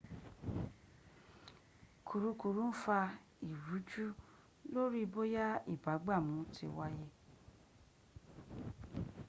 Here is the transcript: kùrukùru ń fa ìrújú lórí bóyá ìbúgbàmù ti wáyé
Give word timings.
kùrukùru 2.07 2.61
ń 2.69 2.73
fa 2.81 2.99
ìrújú 3.49 4.07
lórí 4.73 5.01
bóyá 5.13 5.45
ìbúgbàmù 5.73 6.37
ti 6.53 6.65
wáyé 6.75 7.05